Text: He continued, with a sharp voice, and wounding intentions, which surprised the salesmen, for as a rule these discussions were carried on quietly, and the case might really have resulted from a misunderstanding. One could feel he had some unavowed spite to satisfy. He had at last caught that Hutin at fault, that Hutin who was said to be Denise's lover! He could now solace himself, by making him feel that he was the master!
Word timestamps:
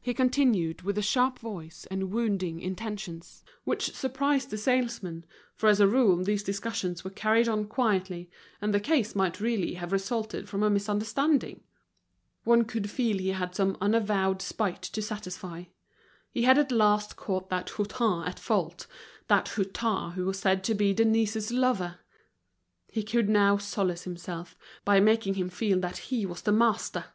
He 0.00 0.14
continued, 0.14 0.82
with 0.82 0.96
a 0.98 1.02
sharp 1.02 1.40
voice, 1.40 1.84
and 1.90 2.12
wounding 2.12 2.60
intentions, 2.60 3.42
which 3.64 3.92
surprised 3.92 4.50
the 4.50 4.56
salesmen, 4.56 5.24
for 5.56 5.68
as 5.68 5.80
a 5.80 5.88
rule 5.88 6.22
these 6.22 6.44
discussions 6.44 7.02
were 7.02 7.10
carried 7.10 7.48
on 7.48 7.64
quietly, 7.66 8.30
and 8.60 8.72
the 8.72 8.78
case 8.78 9.16
might 9.16 9.40
really 9.40 9.74
have 9.74 9.90
resulted 9.90 10.48
from 10.48 10.62
a 10.62 10.70
misunderstanding. 10.70 11.64
One 12.44 12.66
could 12.66 12.88
feel 12.88 13.18
he 13.18 13.30
had 13.30 13.56
some 13.56 13.76
unavowed 13.80 14.40
spite 14.40 14.80
to 14.82 15.02
satisfy. 15.02 15.64
He 16.30 16.42
had 16.44 16.56
at 16.56 16.70
last 16.70 17.16
caught 17.16 17.50
that 17.50 17.70
Hutin 17.70 18.24
at 18.28 18.38
fault, 18.38 18.86
that 19.26 19.48
Hutin 19.48 20.12
who 20.12 20.24
was 20.26 20.38
said 20.38 20.62
to 20.62 20.74
be 20.76 20.94
Denise's 20.94 21.50
lover! 21.50 21.98
He 22.86 23.02
could 23.02 23.28
now 23.28 23.56
solace 23.58 24.04
himself, 24.04 24.56
by 24.84 25.00
making 25.00 25.34
him 25.34 25.48
feel 25.48 25.80
that 25.80 25.96
he 25.98 26.24
was 26.26 26.42
the 26.42 26.52
master! 26.52 27.06